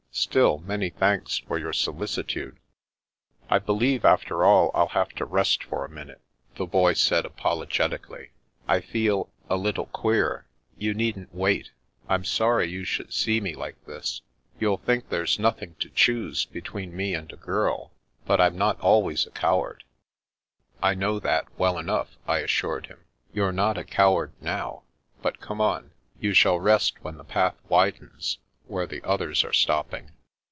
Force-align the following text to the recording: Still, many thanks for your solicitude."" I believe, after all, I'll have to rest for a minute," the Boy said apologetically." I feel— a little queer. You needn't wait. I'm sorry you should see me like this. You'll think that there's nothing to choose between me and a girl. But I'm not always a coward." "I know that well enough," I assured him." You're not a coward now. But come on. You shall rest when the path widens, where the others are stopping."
Still, 0.13 0.57
many 0.57 0.89
thanks 0.89 1.37
for 1.37 1.57
your 1.57 1.71
solicitude."" 1.71 2.59
I 3.49 3.59
believe, 3.59 4.03
after 4.03 4.43
all, 4.43 4.69
I'll 4.73 4.89
have 4.89 5.13
to 5.15 5.25
rest 5.25 5.63
for 5.63 5.85
a 5.85 5.89
minute," 5.89 6.19
the 6.55 6.65
Boy 6.65 6.93
said 6.95 7.25
apologetically." 7.25 8.31
I 8.67 8.81
feel— 8.81 9.29
a 9.49 9.55
little 9.55 9.85
queer. 9.85 10.45
You 10.77 10.93
needn't 10.93 11.33
wait. 11.33 11.71
I'm 12.09 12.25
sorry 12.25 12.69
you 12.69 12.83
should 12.83 13.13
see 13.13 13.39
me 13.39 13.55
like 13.55 13.83
this. 13.85 14.21
You'll 14.59 14.79
think 14.79 15.05
that 15.05 15.11
there's 15.11 15.39
nothing 15.39 15.75
to 15.79 15.89
choose 15.89 16.43
between 16.45 16.93
me 16.95 17.13
and 17.13 17.31
a 17.31 17.37
girl. 17.37 17.93
But 18.25 18.41
I'm 18.41 18.57
not 18.57 18.81
always 18.81 19.25
a 19.25 19.31
coward." 19.31 19.85
"I 20.83 20.93
know 20.93 21.19
that 21.19 21.47
well 21.57 21.79
enough," 21.79 22.17
I 22.27 22.39
assured 22.39 22.87
him." 22.87 22.99
You're 23.33 23.53
not 23.53 23.77
a 23.77 23.85
coward 23.85 24.33
now. 24.41 24.83
But 25.21 25.39
come 25.39 25.61
on. 25.61 25.91
You 26.19 26.33
shall 26.33 26.59
rest 26.59 27.01
when 27.01 27.15
the 27.15 27.23
path 27.23 27.55
widens, 27.69 28.39
where 28.67 28.87
the 28.87 29.03
others 29.05 29.43
are 29.43 29.51
stopping." 29.51 30.09